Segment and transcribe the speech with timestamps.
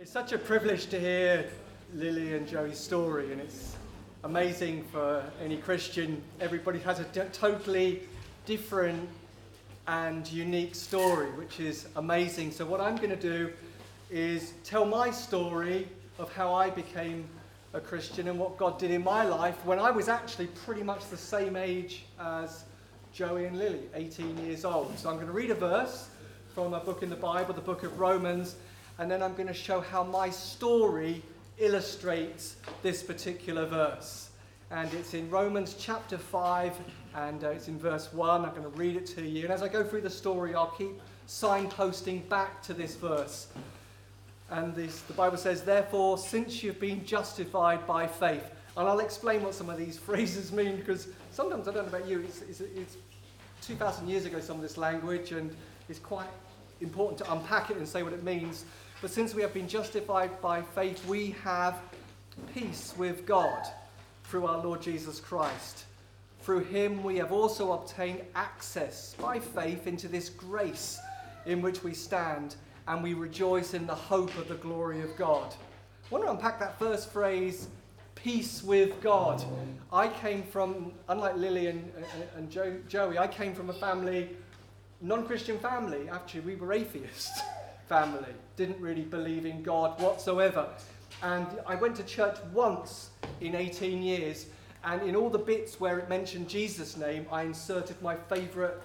[0.00, 1.44] It's such a privilege to hear
[1.92, 3.76] Lily and Joey's story, and it's
[4.24, 6.22] amazing for any Christian.
[6.40, 8.00] Everybody has a d- totally
[8.46, 9.06] different
[9.86, 12.50] and unique story, which is amazing.
[12.50, 13.52] So, what I'm going to do
[14.10, 15.86] is tell my story
[16.18, 17.28] of how I became
[17.74, 21.10] a Christian and what God did in my life when I was actually pretty much
[21.10, 22.64] the same age as
[23.12, 24.98] Joey and Lily, 18 years old.
[24.98, 26.08] So, I'm going to read a verse
[26.54, 28.56] from a book in the Bible, the book of Romans
[29.00, 31.22] and then I'm going to show how my story
[31.56, 34.28] illustrates this particular verse.
[34.70, 36.76] And it's in Romans chapter 5,
[37.14, 38.44] and uh, it's in verse 1.
[38.44, 39.44] I'm going to read it to you.
[39.44, 43.48] And as I go through the story, I'll keep signposting back to this verse.
[44.50, 49.42] And this, the Bible says, Therefore, since you've been justified by faith, and I'll explain
[49.42, 52.60] what some of these phrases mean because sometimes I don't know about you, it's, it's,
[52.60, 52.96] it's
[53.62, 55.56] 2,000 years ago, some of this language, and
[55.88, 56.28] it's quite
[56.80, 58.64] important to unpack it and say what it means.
[59.00, 61.80] But since we have been justified by faith, we have
[62.54, 63.66] peace with God
[64.24, 65.84] through our Lord Jesus Christ.
[66.42, 71.00] Through him, we have also obtained access by faith into this grace
[71.46, 72.56] in which we stand,
[72.88, 75.54] and we rejoice in the hope of the glory of God.
[76.04, 77.68] I want to unpack that first phrase,
[78.14, 79.42] peace with God.
[79.90, 81.90] I came from, unlike Lily and,
[82.36, 84.30] and, and Joey, I came from a family,
[85.00, 86.08] non Christian family.
[86.10, 87.40] Actually, we were atheists.
[87.90, 90.68] family, didn't really believe in God whatsoever.
[91.24, 93.10] And I went to church once
[93.40, 94.46] in 18 years,
[94.84, 98.76] and in all the bits where it mentioned Jesus' name, I inserted my favourite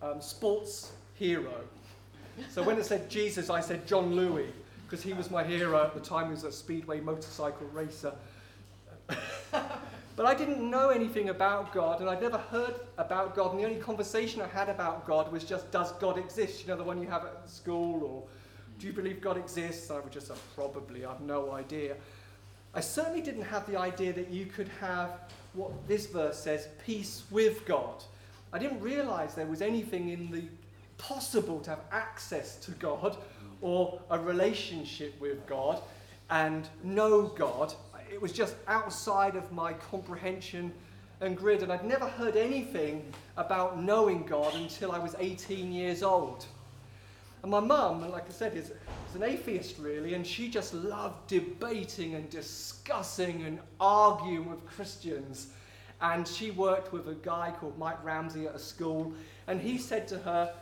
[0.00, 1.64] um, sports hero.
[2.48, 4.52] So when it said Jesus, I said John Louis,
[4.86, 6.26] because he was my hero at the time.
[6.26, 8.12] He was a speedway motorcycle racer.
[9.50, 13.50] but I didn't know anything about God, and I'd never heard about God.
[13.50, 16.62] And the only conversation I had about God was just, does God exist?
[16.62, 18.22] You know, the one you have at school or
[18.78, 19.90] do you believe God exists?
[19.90, 21.96] I would just say, probably, I have no idea.
[22.74, 25.20] I certainly didn't have the idea that you could have
[25.52, 28.02] what this verse says peace with God.
[28.52, 30.44] I didn't realize there was anything in the
[30.98, 33.16] possible to have access to God
[33.60, 35.80] or a relationship with God
[36.30, 37.74] and know God.
[38.12, 40.72] It was just outside of my comprehension
[41.20, 43.04] and grid, and I'd never heard anything
[43.36, 46.46] about knowing God until I was 18 years old.
[47.44, 51.26] And my mum, like I said, is, is an atheist really, and she just loved
[51.26, 55.48] debating and discussing and arguing with Christians.
[56.00, 59.12] And she worked with a guy called Mike Ramsey at a school,
[59.46, 60.54] and he said to her,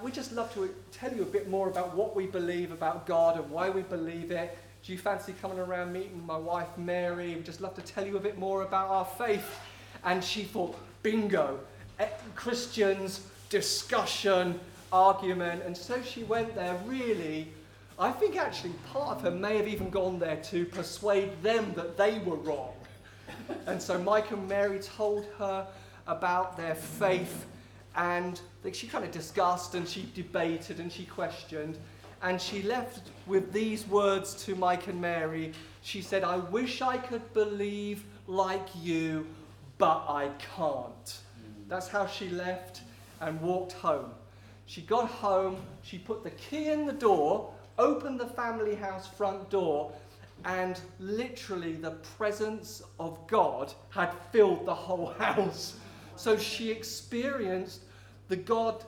[0.00, 3.36] We'd just love to tell you a bit more about what we believe about God
[3.36, 4.56] and why we believe it.
[4.84, 7.34] Do you fancy coming around meeting my wife Mary?
[7.34, 9.58] We'd just love to tell you a bit more about our faith.
[10.04, 11.58] And she thought, bingo,
[11.98, 12.06] eh,
[12.36, 14.60] Christians, discussion,
[14.92, 15.62] argument.
[15.64, 17.48] And so she went there really.
[17.98, 21.96] I think actually part of her may have even gone there to persuade them that
[21.96, 22.74] they were wrong.
[23.66, 25.66] and so Mike and Mary told her
[26.06, 27.46] about their faith,
[27.96, 28.40] and
[28.72, 31.78] she kind of discussed and she debated and she questioned.
[32.22, 35.52] And she left with these words to Mike and Mary.
[35.82, 39.26] She said, I wish I could believe like you,
[39.78, 41.18] but I can't.
[41.68, 42.82] That's how she left
[43.20, 44.10] and walked home.
[44.66, 49.50] She got home, she put the key in the door, opened the family house front
[49.50, 49.92] door,
[50.44, 55.76] and literally the presence of God had filled the whole house.
[56.16, 57.82] So she experienced
[58.28, 58.84] the God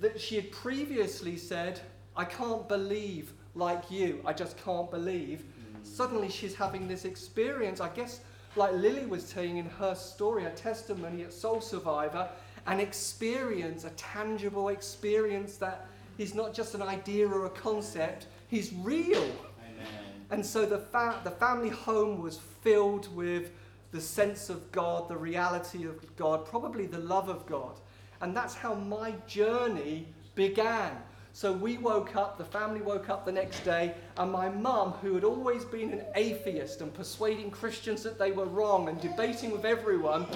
[0.00, 1.80] that she had previously said,
[2.16, 4.20] I can't believe like you.
[4.24, 5.44] I just can't believe.
[5.44, 5.86] Mm.
[5.86, 8.20] Suddenly she's having this experience, I guess,
[8.56, 12.28] like Lily was saying in her story, a testimony at Soul Survivor
[12.66, 15.86] an experience, a tangible experience that
[16.18, 19.22] is not just an idea or a concept, he's real.
[19.22, 19.86] Amen.
[20.30, 23.50] And so the, fa- the family home was filled with
[23.92, 27.78] the sense of God, the reality of God, probably the love of God.
[28.20, 30.92] And that's how my journey began.
[31.32, 35.14] So we woke up, the family woke up the next day, and my mum, who
[35.14, 39.64] had always been an atheist and persuading Christians that they were wrong and debating with
[39.64, 40.26] everyone,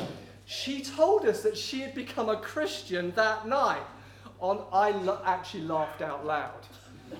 [0.48, 3.82] she told us that she had become a Christian that night.
[4.40, 6.66] On, I lo- actually laughed out loud.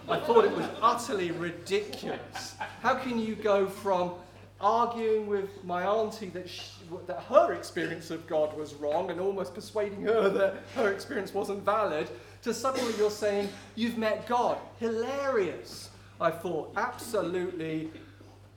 [0.09, 2.55] I thought it was utterly ridiculous.
[2.81, 4.15] How can you go from
[4.63, 6.71] arguing with my auntie that, she,
[7.07, 11.63] that her experience of God was wrong and almost persuading her that her experience wasn't
[11.67, 12.09] valid
[12.45, 14.57] to suddenly you're saying, You've met God?
[14.81, 15.91] Hilarious.
[16.19, 17.91] I thought, absolutely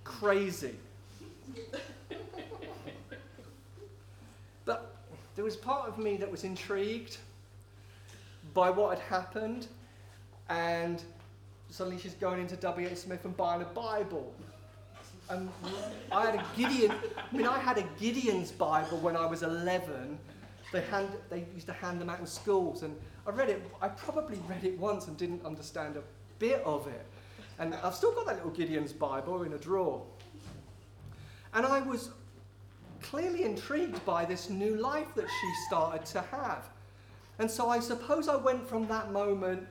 [0.05, 0.75] crazy.
[5.35, 7.17] There was part of me that was intrigued
[8.53, 9.67] by what had happened
[10.49, 11.03] and
[11.69, 12.97] suddenly she's going into W.H.
[12.97, 14.33] Smith and buying a Bible.
[15.29, 15.49] And
[16.11, 20.19] I had a Gideon, I mean, I had a Gideon's Bible when I was 11.
[20.73, 22.95] They, hand, they used to hand them out in schools, and
[23.25, 26.01] I read it, I probably read it once and didn't understand a
[26.39, 27.05] bit of it.
[27.59, 30.01] And I've still got that little Gideon's Bible in a drawer.
[31.53, 32.09] And I was
[33.01, 36.69] clearly intrigued by this new life that she started to have.
[37.39, 39.67] And so I suppose I went from that moment,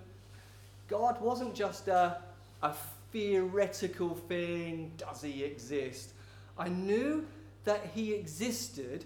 [0.88, 2.19] God wasn't just a,
[2.62, 2.75] a
[3.12, 6.12] theoretical thing, does he exist?
[6.59, 7.27] I knew
[7.65, 9.05] that he existed,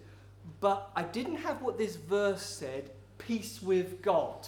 [0.61, 4.47] but I didn't have what this verse said peace with God.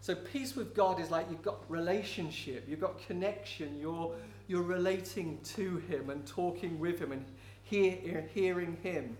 [0.00, 4.14] So, peace with God is like you've got relationship, you've got connection, you're,
[4.48, 7.24] you're relating to Him and talking with Him and
[7.70, 9.16] hear, uh, hearing Him.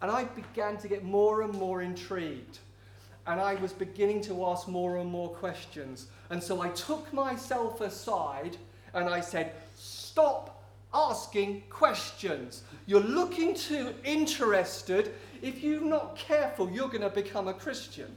[0.00, 2.58] And I began to get more and more intrigued.
[3.26, 6.06] And I was beginning to ask more and more questions.
[6.30, 8.56] And so I took myself aside
[8.94, 10.62] and I said, Stop
[10.92, 12.62] asking questions.
[12.86, 15.14] You're looking too interested.
[15.40, 18.14] If you're not careful, you're going to become a Christian.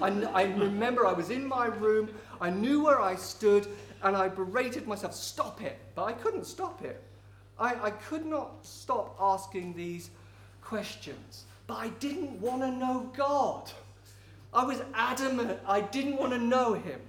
[0.00, 2.08] I remember I was in my room,
[2.40, 3.68] I knew where I stood,
[4.02, 5.78] and I berated myself, Stop it.
[5.94, 7.02] But I couldn't stop it.
[7.62, 10.10] I, I could not stop asking these
[10.60, 11.44] questions.
[11.68, 13.70] But I didn't want to know God.
[14.52, 17.00] I was adamant I didn't want to know Him.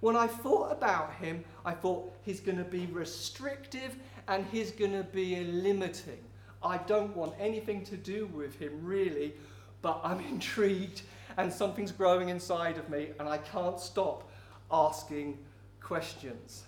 [0.00, 3.96] When I thought about Him, I thought He's going to be restrictive
[4.28, 6.18] and He's going to be limiting.
[6.62, 9.32] I don't want anything to do with Him really,
[9.80, 11.00] but I'm intrigued
[11.38, 14.30] and something's growing inside of me and I can't stop
[14.70, 15.38] asking
[15.80, 16.64] questions.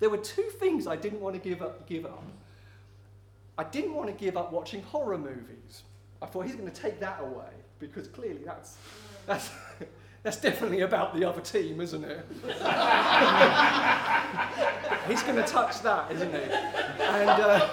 [0.00, 1.86] There were two things I didn't want to give up.
[1.86, 2.22] Give up.
[3.58, 5.82] I didn't want to give up watching horror movies.
[6.20, 8.76] I thought he's going to take that away because clearly that's,
[9.26, 9.50] that's,
[10.22, 12.26] that's definitely about the other team, isn't it?
[15.08, 16.42] he's going to touch that, isn't he?
[16.42, 17.68] And, uh,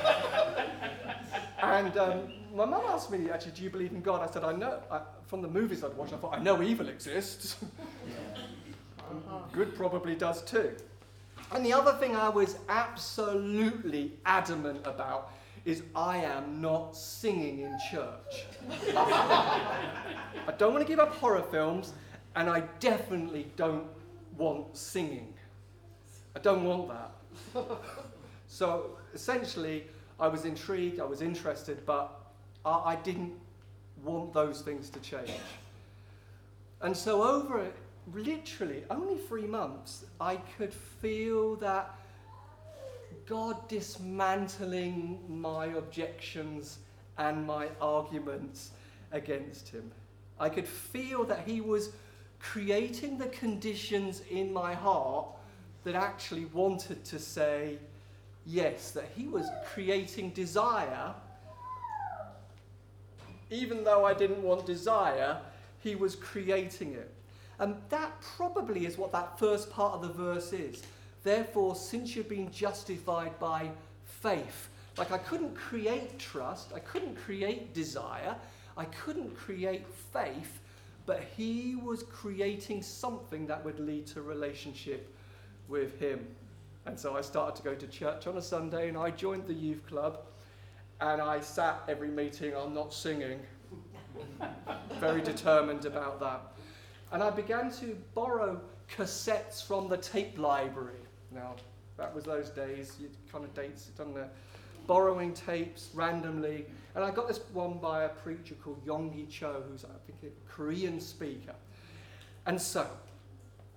[1.62, 4.28] and um, my mum asked me, actually, do you believe in God?
[4.28, 4.80] I said, I know.
[4.92, 7.58] I, from the movies I'd watched, I thought, I know evil exists.
[9.54, 10.76] Good probably does too.
[11.52, 15.32] And the other thing I was absolutely adamant about
[15.70, 18.46] is I am not singing in church.
[18.96, 21.94] I don't want to give up horror films,
[22.36, 23.88] and I definitely don't
[24.38, 25.34] want singing.
[26.36, 27.68] I don't want that.
[28.48, 29.86] so essentially,
[30.20, 32.20] I was intrigued, I was interested, but
[32.66, 33.34] I, I didn't
[34.04, 35.32] want those things to change.
[36.82, 37.72] And so, over
[38.14, 41.96] literally only three months, I could feel that
[43.30, 46.80] God dismantling my objections
[47.20, 48.72] and my arguments
[49.12, 49.92] against him.
[50.40, 51.92] I could feel that he was
[52.40, 55.28] creating the conditions in my heart
[55.84, 57.78] that actually wanted to say
[58.48, 61.14] yes, that he was creating desire.
[63.52, 65.38] Even though I didn't want desire,
[65.82, 67.14] he was creating it.
[67.60, 70.82] And that probably is what that first part of the verse is.
[71.24, 73.70] Therefore, since you've been justified by
[74.06, 78.36] faith, like I couldn't create trust, I couldn't create desire,
[78.78, 80.60] I couldn't create faith,
[81.06, 85.14] but He was creating something that would lead to relationship
[85.68, 86.26] with Him.
[86.86, 89.54] And so I started to go to church on a Sunday and I joined the
[89.54, 90.20] youth club
[91.02, 93.40] and I sat every meeting, I'm not singing.
[95.00, 96.42] Very determined about that.
[97.12, 98.60] And I began to borrow
[98.96, 101.00] cassettes from the tape library.
[101.34, 101.56] Now,
[101.98, 104.30] that was those days, you kind of dates it on there.
[104.88, 106.66] Borrowing tapes randomly.
[106.96, 110.52] And I got this one by a preacher called Yonggi Cho, who's, I think, a
[110.52, 111.54] Korean speaker.
[112.46, 112.88] And so,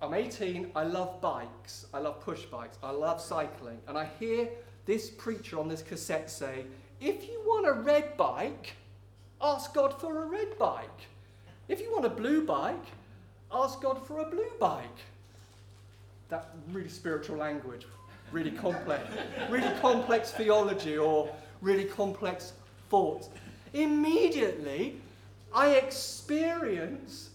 [0.01, 3.79] I'm 18, I love bikes, I love push bikes, I love cycling.
[3.87, 4.49] And I hear
[4.85, 6.65] this preacher on this cassette say,
[6.99, 8.73] if you want a red bike,
[9.41, 11.07] ask God for a red bike.
[11.67, 12.85] If you want a blue bike,
[13.51, 14.99] ask God for a blue bike
[16.33, 17.85] that really spiritual language,
[18.31, 19.03] really complex,
[19.51, 21.29] really complex theology or
[21.61, 22.53] really complex
[22.89, 23.29] thoughts.
[23.73, 24.99] Immediately,
[25.53, 27.29] I experience,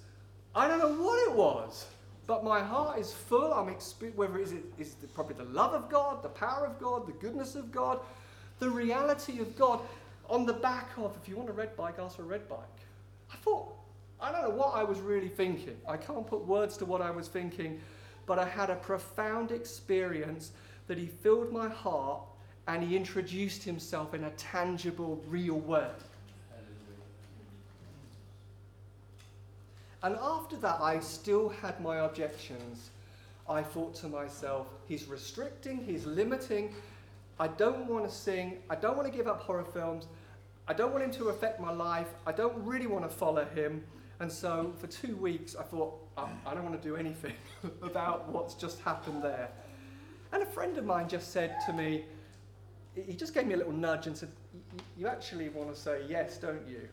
[0.53, 1.87] I don't know what it was,
[2.27, 3.55] but my heart is full.
[3.55, 7.13] I'm exp- whether it is probably the love of God, the power of God, the
[7.13, 8.01] goodness of God,
[8.59, 9.79] the reality of God
[10.29, 12.59] on the back of, if you want a red bike, ask for a red bike.
[13.33, 13.73] I thought,
[14.21, 15.77] I don't know what I was really thinking.
[15.89, 17.81] I can't put words to what I was thinking,
[18.29, 20.53] but I had a profound experience
[20.87, 22.21] that he filled my heart
[22.69, 25.89] and he introduced himself in a tangible, real way.
[30.03, 32.91] And after that, I still had my objections.
[33.49, 36.75] I thought to myself, he's restricting, he's limiting.
[37.41, 38.59] I don't want to sing.
[38.69, 40.07] I don't want to give up horror films.
[40.69, 42.09] I don't want him to affect my life.
[42.27, 43.83] I don't really want to follow him.
[44.21, 47.35] And so for two weeks, I thought, oh, I don't want to do anything
[47.83, 49.49] about what's just happened there.
[50.33, 52.05] And a friend of mine just said to me,
[52.95, 54.31] he just gave me a little nudge and said,
[54.97, 56.89] You actually want to say yes, don't you?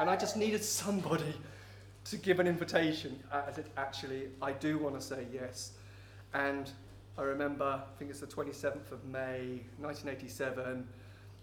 [0.00, 1.34] And I just needed somebody
[2.04, 3.22] to give an invitation.
[3.32, 5.72] I said, Actually, I do want to say yes.
[6.34, 6.70] And
[7.16, 10.86] I remember, I think it's the 27th of May, 1987.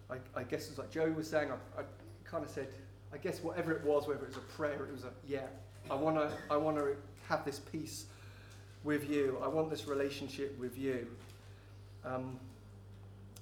[0.09, 1.83] I, I guess was like Joe was saying, I, I
[2.25, 2.67] kind of said,
[3.13, 5.45] I guess whatever it was, whether it was a prayer, it was a yeah.
[5.91, 6.95] I want to, I want to
[7.27, 8.05] have this peace
[8.83, 9.37] with you.
[9.43, 11.07] I want this relationship with you.
[12.05, 12.39] Um,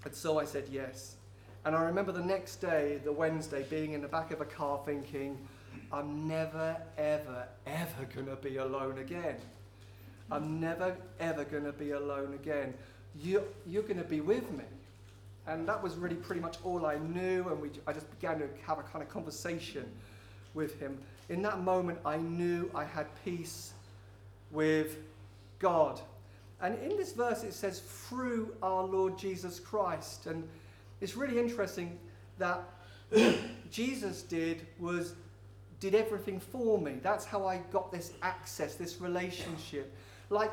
[0.03, 1.15] and so I said yes.
[1.63, 4.81] And I remember the next day, the Wednesday, being in the back of a car
[4.85, 5.37] thinking,
[5.91, 9.37] I'm never, ever, ever going to be alone again.
[10.31, 12.73] I'm never, ever going to be alone again.
[13.19, 14.63] You, you're going to be with me.
[15.47, 17.47] And that was really pretty much all I knew.
[17.49, 19.85] And we, I just began to have a kind of conversation
[20.53, 20.97] with him.
[21.29, 23.73] In that moment, I knew I had peace
[24.51, 24.97] with
[25.59, 25.99] God.
[26.61, 30.27] And in this verse, it says, through our Lord Jesus Christ.
[30.27, 30.47] And
[30.99, 31.97] it's really interesting
[32.37, 32.63] that
[33.71, 35.15] Jesus did was
[35.79, 36.99] did everything for me.
[37.01, 39.91] That's how I got this access, this relationship.
[40.29, 40.51] Like,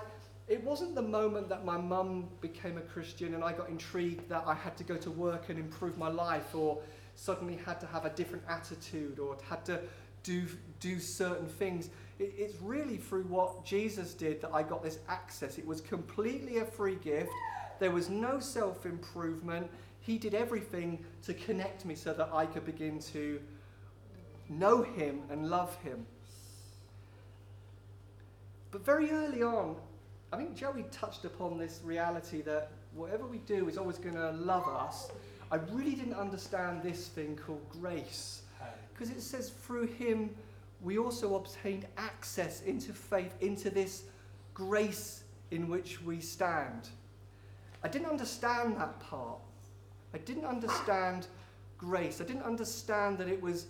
[0.48, 4.44] it wasn't the moment that my mum became a Christian and I got intrigued that
[4.46, 6.80] I had to go to work and improve my life or
[7.14, 9.80] suddenly had to have a different attitude or had to
[10.22, 10.46] do,
[10.80, 11.90] do certain things.
[12.18, 15.58] It, it's really through what Jesus did that I got this access.
[15.58, 17.30] It was completely a free gift.
[17.78, 19.68] There was no self improvement.
[20.00, 23.38] He did everything to connect me so that I could begin to
[24.48, 26.06] know Him and love Him.
[28.70, 29.76] But very early on,
[30.32, 34.32] I think Joey touched upon this reality that whatever we do is always going to
[34.32, 35.10] love us.
[35.50, 38.42] I really didn't understand this thing called grace.
[38.92, 40.30] Because it says through him
[40.82, 44.04] we also obtained access into faith, into this
[44.54, 46.88] grace in which we stand.
[47.82, 49.38] I didn't understand that part.
[50.12, 51.26] I didn't understand
[51.78, 52.20] grace.
[52.20, 53.66] I didn't understand that it was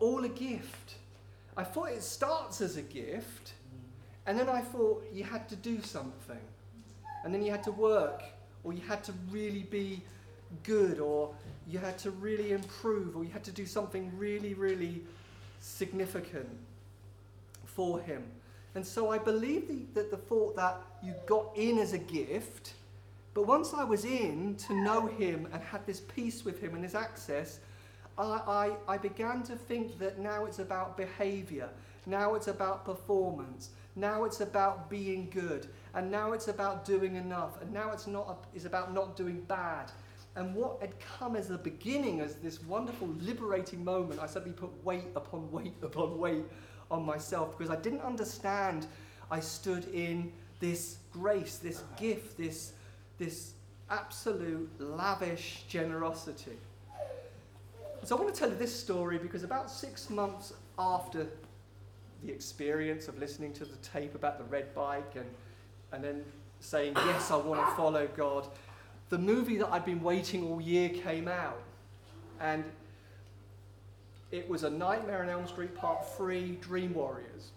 [0.00, 0.94] all a gift.
[1.56, 3.52] I thought it starts as a gift
[4.26, 6.40] and then I thought you had to do something.
[7.24, 8.22] And then you had to work,
[8.64, 10.02] or you had to really be
[10.64, 11.34] good, or
[11.68, 15.02] you had to really improve, or you had to do something really, really
[15.60, 16.48] significant
[17.64, 18.24] for him.
[18.74, 22.72] And so I believe the, that the thought that you got in as a gift,
[23.34, 26.82] but once I was in to know him and had this peace with him and
[26.82, 27.60] his access,
[28.18, 31.68] I, I, I began to think that now it's about behavior,
[32.06, 35.68] now it's about performance, now it's about being good.
[35.94, 37.60] And now it's about doing enough.
[37.60, 39.92] And now it's not is about not doing bad.
[40.34, 44.70] And what had come as the beginning as this wonderful liberating moment, I suddenly put
[44.84, 46.44] weight upon weight upon weight
[46.90, 48.86] on myself because I didn't understand
[49.30, 52.72] I stood in this grace, this gift, this,
[53.18, 53.54] this
[53.90, 56.58] absolute lavish generosity.
[58.04, 61.28] So I want to tell you this story because about six months after
[62.24, 65.26] the experience of listening to the tape about the red bike and,
[65.92, 66.24] and then
[66.60, 68.46] saying, Yes, I want to follow God.
[69.08, 71.60] The movie that I'd been waiting all year came out.
[72.40, 72.64] And
[74.30, 77.50] it was A Nightmare on Elm Street Part 3 Dream Warriors.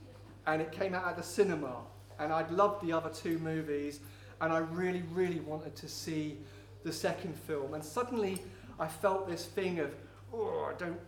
[0.46, 1.78] And it came out at the cinema.
[2.20, 4.00] And I'd loved the other two movies.
[4.42, 6.38] And I really, really wanted to see
[6.84, 7.74] the second film.
[7.74, 8.42] And suddenly
[8.80, 9.96] I felt this thing of,
[10.36, 11.00] oh, I don't,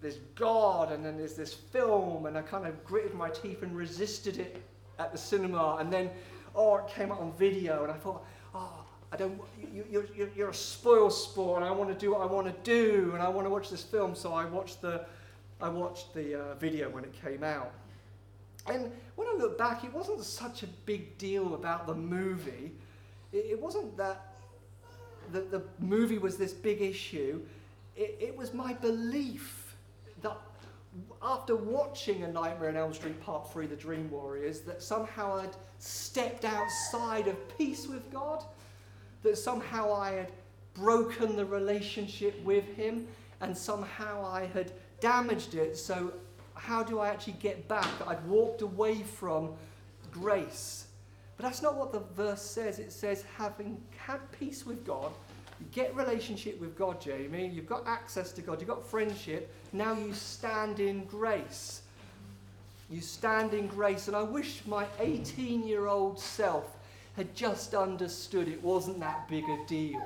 [0.00, 3.76] there's God, and then there's this film, and I kind of gritted my teeth and
[3.76, 4.62] resisted it
[4.98, 6.10] at the cinema, and then,
[6.54, 9.40] oh, it came out on video, and I thought, oh, I don't,
[9.72, 12.54] you, you're, you're a spoil sport, and I want to do what I want to
[12.62, 15.04] do, and I want to watch this film, so I watched the,
[15.60, 17.72] I watched the uh, video when it came out.
[18.66, 22.72] And when I look back, it wasn't such a big deal about the movie.
[23.32, 24.34] It, it wasn't that
[25.32, 27.40] the, the movie was this big issue
[27.96, 29.76] it, it was my belief
[30.22, 30.36] that
[31.22, 35.56] after watching A Nightmare on Elm Street Part 3, The Dream Warriors, that somehow I'd
[35.78, 38.44] stepped outside of peace with God,
[39.22, 40.32] that somehow I had
[40.74, 43.06] broken the relationship with Him,
[43.40, 45.76] and somehow I had damaged it.
[45.76, 46.12] So,
[46.54, 47.88] how do I actually get back?
[48.06, 49.50] I'd walked away from
[50.10, 50.86] grace.
[51.36, 52.78] But that's not what the verse says.
[52.78, 55.12] It says, having had peace with God,
[55.72, 57.48] get relationship with God, Jamie.
[57.48, 58.60] You've got access to God.
[58.60, 59.52] You've got friendship.
[59.72, 61.82] Now you stand in grace.
[62.90, 64.08] You stand in grace.
[64.08, 66.76] And I wish my 18 year old self
[67.16, 70.02] had just understood it wasn't that big a deal.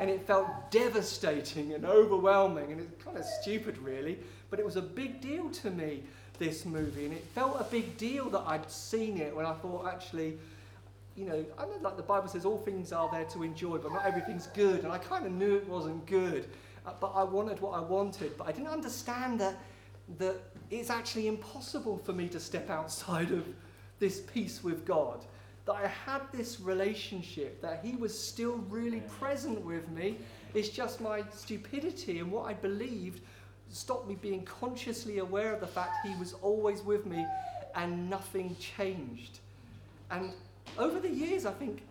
[0.00, 4.18] And it felt devastating and overwhelming, and it's kind of stupid, really,
[4.48, 6.02] but it was a big deal to me,
[6.38, 7.04] this movie.
[7.04, 10.38] And it felt a big deal that I'd seen it when I thought, actually,
[11.18, 13.92] you know, I know like the Bible says all things are there to enjoy, but
[13.92, 14.84] not everything's good.
[14.84, 16.48] And I kind of knew it wasn't good,
[16.86, 18.38] uh, but I wanted what I wanted.
[18.38, 19.56] But I didn't understand that,
[20.18, 20.36] that
[20.70, 23.44] it's actually impossible for me to step outside of
[23.98, 25.24] this peace with God.
[25.66, 30.18] That I had this relationship, that He was still really present with me.
[30.54, 33.22] It's just my stupidity and what I believed
[33.70, 37.26] stopped me being consciously aware of the fact He was always with me
[37.74, 39.40] and nothing changed.
[40.10, 40.32] And
[40.76, 41.82] over the years, I think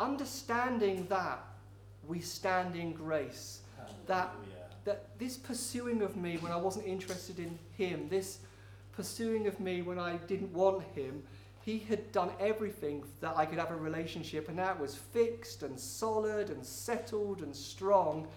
[0.00, 1.44] understanding that
[2.06, 3.60] we stand in grace,
[4.06, 4.34] that,
[4.84, 8.38] that this pursuing of me when I wasn't interested in Him, this
[8.92, 11.22] pursuing of me when I didn't want Him,
[11.64, 15.78] He had done everything that I could have a relationship, and that was fixed and
[15.78, 18.28] solid and settled and strong,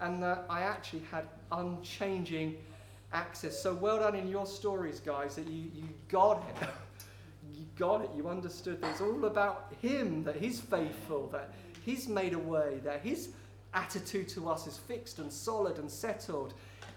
[0.00, 2.56] and that I actually had unchanging
[3.12, 3.60] access.
[3.60, 6.68] So well done in your stories, guys, that you, you got it.
[7.56, 8.10] You got it.
[8.16, 11.52] You understood that it's all about Him, that He's faithful, that
[11.84, 13.30] He's made a way, that His
[13.74, 16.54] attitude to us is fixed and solid and settled.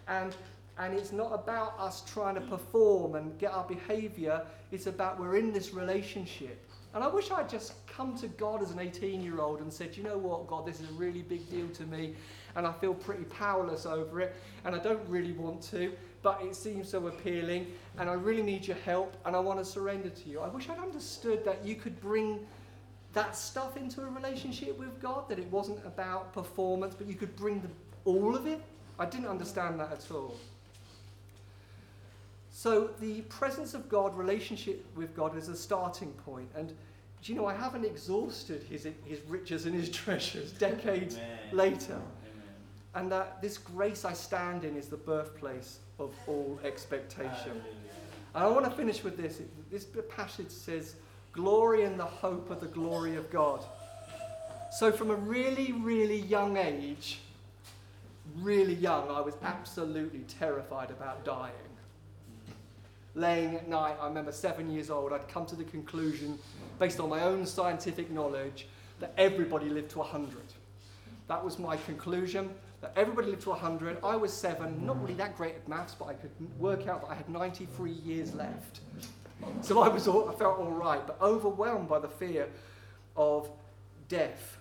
[0.07, 0.35] And,
[0.77, 5.37] and it's not about us trying to perform and get our behavior, it's about we're
[5.37, 6.68] in this relationship.
[6.93, 9.95] And I wish I'd just come to God as an 18 year old and said,
[9.95, 12.15] you know what, God, this is a really big deal to me,
[12.55, 15.91] and I feel pretty powerless over it, and I don't really want to
[16.21, 17.67] but it seems so appealing,
[17.97, 20.41] and I really need your help, and I want to surrender to you.
[20.41, 22.39] I wish I'd understood that you could bring
[23.13, 27.35] that stuff into a relationship with God, that it wasn't about performance, but you could
[27.35, 27.69] bring the,
[28.05, 28.61] all of it.
[28.99, 30.35] I didn't understand that at all.
[32.59, 36.49] So, the presence of God, relationship with God, is a starting point.
[36.53, 36.73] And
[37.21, 41.37] do you know, I haven't exhausted his, his riches and his treasures decades Amen.
[41.53, 41.93] later.
[41.93, 42.03] Amen.
[42.95, 47.61] And that this grace I stand in is the birthplace of all expectation.
[48.35, 49.39] And I want to finish with this.
[49.71, 50.95] This passage says,
[51.31, 53.63] Glory in the hope of the glory of God.
[54.69, 57.21] So, from a really, really young age,
[58.35, 61.53] really young, I was absolutely terrified about dying.
[63.19, 66.39] Laying at night, I remember seven years old, I'd come to the conclusion,
[66.79, 68.69] based on my own scientific knowledge,
[69.01, 70.37] that everybody lived to 100.
[71.27, 73.97] That was my conclusion that everybody lived to 100.
[74.05, 77.11] I was seven, not really that great at maths, but I could work out that
[77.11, 78.79] I had 93 years left.
[79.63, 82.47] So I, was all, I felt all right, but overwhelmed by the fear
[83.17, 83.49] of
[84.07, 84.57] death.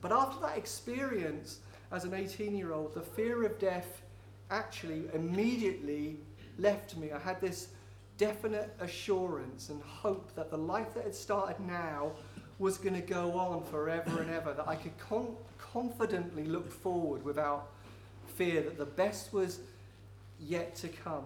[0.00, 1.58] But after that experience
[1.90, 4.02] as an 18 year old, the fear of death
[4.48, 6.18] actually immediately
[6.58, 7.12] left me.
[7.12, 7.68] I had this
[8.16, 12.12] definite assurance and hope that the life that had started now
[12.58, 17.24] was going to go on forever and ever, that I could con- confidently look forward
[17.24, 17.70] without
[18.36, 19.60] fear that the best was
[20.40, 21.24] yet to come.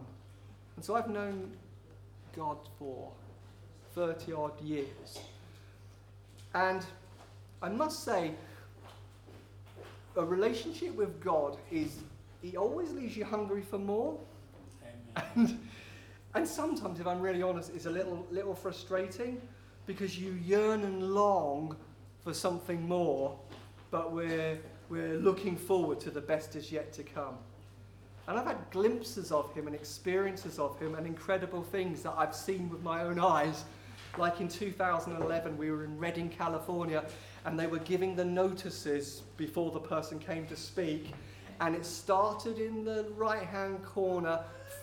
[0.76, 1.52] And so I've known
[2.36, 3.10] God for
[3.94, 5.20] 30 odd years.
[6.54, 6.84] And
[7.62, 8.32] I must say,
[10.16, 11.96] a relationship with God is,
[12.42, 14.18] He always leaves you hungry for more.
[15.34, 15.58] And,
[16.34, 19.40] and sometimes, if I'm really honest, it's a little, little frustrating
[19.86, 21.76] because you yearn and long
[22.22, 23.36] for something more
[23.92, 27.36] but we're, we're looking forward to the best is yet to come.
[28.26, 32.34] And I've had glimpses of him and experiences of him and incredible things that I've
[32.34, 33.64] seen with my own eyes.
[34.16, 37.04] Like in 2011, we were in Redding, California,
[37.44, 41.12] and they were giving the notices before the person came to speak.
[41.60, 44.40] And it started in the right hand corner,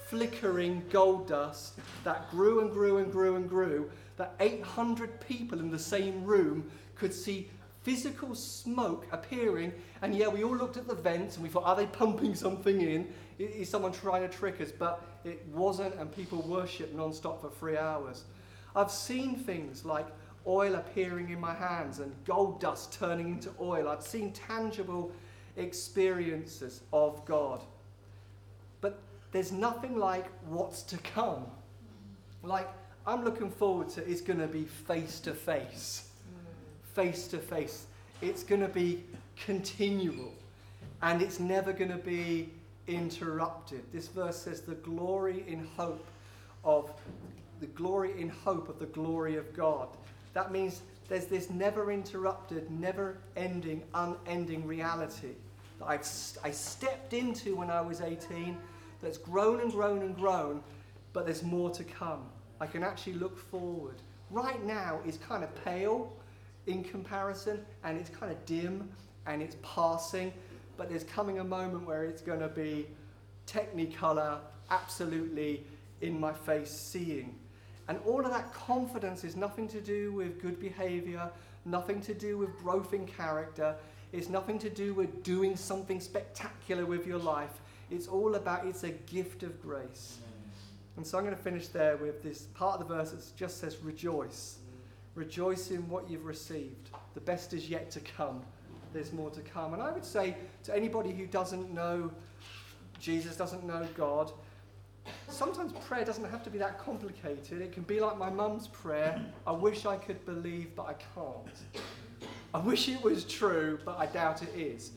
[0.10, 3.90] flickering gold dust that grew and grew and grew and grew.
[4.18, 7.50] That 800 people in the same room could see
[7.84, 11.76] physical smoke appearing, and yeah, we all looked at the vents and we thought, are
[11.76, 13.08] they pumping something in?
[13.38, 14.72] Is someone trying to trick us?
[14.72, 18.24] But it wasn't, and people worshipped non-stop for three hours.
[18.76, 20.08] I've seen things like
[20.46, 23.88] oil appearing in my hands and gold dust turning into oil.
[23.88, 25.12] I've seen tangible
[25.56, 27.62] experiences of God.
[29.32, 31.46] There's nothing like what's to come.
[32.44, 32.68] Like,
[33.06, 36.10] I'm looking forward to it's going to be face to face
[37.00, 37.86] face to face.
[38.22, 39.04] It's going to be
[39.38, 40.34] continual
[41.02, 42.50] and it's never going to be
[42.88, 43.84] interrupted.
[43.94, 46.06] This verse says the glory in hope
[46.66, 46.92] of
[47.62, 49.88] the glory in hope of the glory of God.
[50.34, 55.36] That means there's this never interrupted, never ending, unending reality
[55.80, 56.08] that I've,
[56.44, 58.58] I stepped into when I was 18
[59.02, 60.62] that's grown and grown and grown,
[61.14, 62.26] but there's more to come.
[62.60, 66.12] I can actually look forward right now is kind of pale
[66.68, 68.90] in comparison and it's kind of dim
[69.26, 70.32] and it's passing,
[70.78, 72.88] but there's coming a moment where it's going to be
[73.48, 75.64] technicolor, absolutely
[76.02, 77.36] in my face seeing.
[77.88, 81.30] And all of that confidence is nothing to do with good behavior,
[81.66, 83.76] nothing to do with growth in character,
[84.12, 87.62] it's nothing to do with doing something spectacular with your life.
[87.92, 90.20] It's all about it's a gift of grace.
[90.98, 93.60] And so I'm going to finish there with this part of the verse that just
[93.60, 94.58] says, Rejoice.
[95.16, 96.90] Rejoice in what you've received.
[97.14, 98.42] The best is yet to come.
[98.94, 99.74] There's more to come.
[99.74, 102.12] And I would say to anybody who doesn't know
[103.00, 104.32] Jesus, doesn't know God,
[105.28, 107.62] sometimes prayer doesn't have to be that complicated.
[107.62, 111.84] It can be like my mum's prayer I wish I could believe, but I can't.
[112.54, 114.92] I wish it was true, but I doubt it is.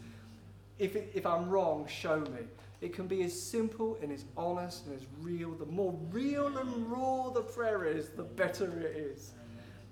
[0.79, 2.41] If, it, if I'm wrong, show me.
[2.83, 5.53] It can be as simple and as honest and as real.
[5.53, 9.31] The more real and raw the prayer is, the better it is.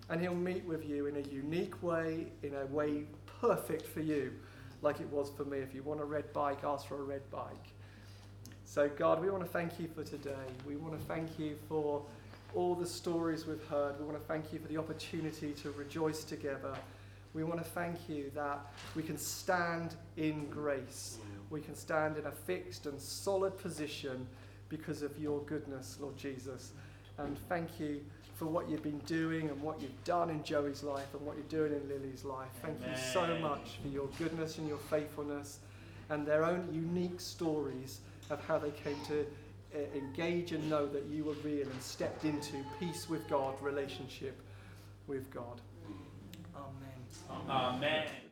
[0.08, 3.04] And He'll meet with you in a unique way, in a way
[3.40, 4.32] perfect for you,
[4.82, 5.58] like it was for me.
[5.58, 7.72] If you want a red bike, ask for a red bike.
[8.64, 10.34] So, God, we want to thank you for today.
[10.66, 12.02] We want to thank you for
[12.56, 14.00] all the stories we've heard.
[14.00, 16.74] We want to thank you for the opportunity to rejoice together.
[17.34, 18.60] We want to thank you that
[18.96, 21.18] we can stand in grace.
[21.50, 24.26] We can stand in a fixed and solid position
[24.68, 26.72] because of your goodness, Lord Jesus.
[27.18, 28.00] And thank you
[28.36, 31.68] for what you've been doing and what you've done in Joey's life and what you're
[31.68, 32.48] doing in Lily's life.
[32.62, 32.96] Thank Amen.
[32.96, 35.58] you so much for your goodness and your faithfulness
[36.08, 39.26] and their own unique stories of how they came to
[39.74, 44.40] uh, engage and know that you were real and stepped into peace with God, relationship
[45.06, 45.60] with God.
[47.28, 47.50] Amen.
[47.50, 48.29] Amen.